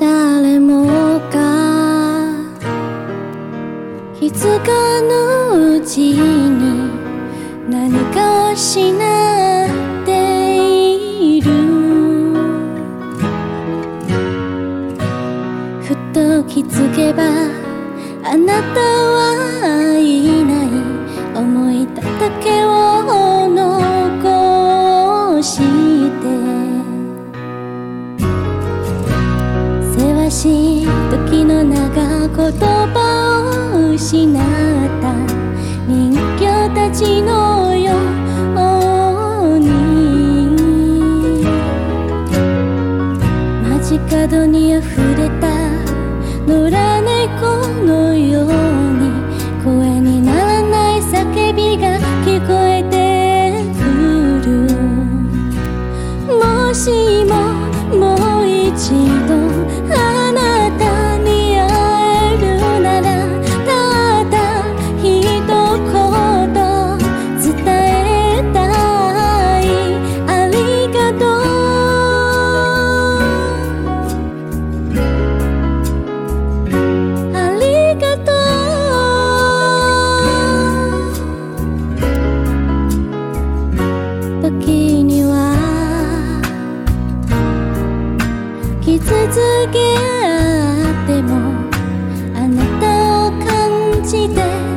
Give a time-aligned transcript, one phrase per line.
[0.00, 0.86] 誰も
[1.30, 2.34] が
[4.20, 4.32] い。
[4.32, 6.90] つかのうちに
[7.70, 9.41] 何かをしない
[16.22, 17.24] と気づけば
[18.24, 20.68] あなたはいない。
[21.34, 22.51] 思い立っただけ
[56.72, 57.51] 戏幕
[88.82, 89.38] 傷つ
[89.72, 91.30] けあっても
[92.34, 94.71] あなたを感じて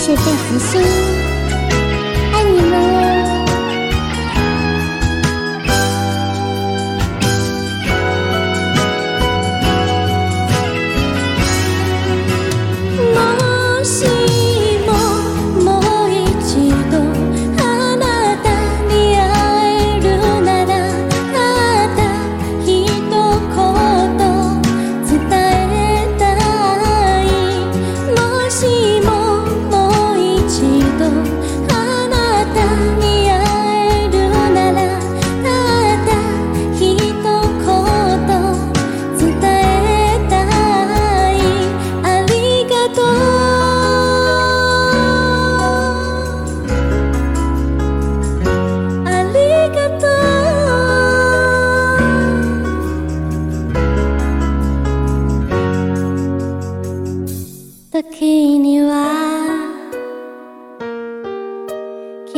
[0.00, 1.29] 谢谢费福星。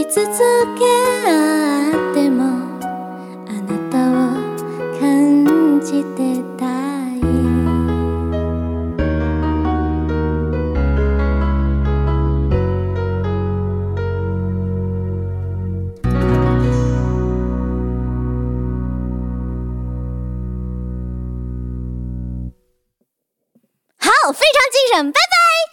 [0.00, 0.16] い続
[0.78, 0.84] け
[1.90, 2.44] っても
[3.46, 4.40] あなたを
[4.98, 6.64] 感じてた
[7.16, 7.20] い。
[24.00, 25.69] 好非常精神拜拜。